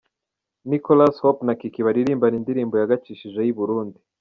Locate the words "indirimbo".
2.37-2.75